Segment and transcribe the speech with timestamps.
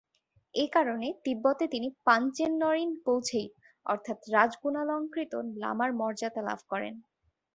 [0.55, 3.47] এ কারণে তিববতে তিনি ‘পাঞ্ছেনরিন্ পোছেই’
[3.85, 6.93] অর্থাৎ রাজগুণালঙ্কৃত লামার মর্যাদা লাভ করেন।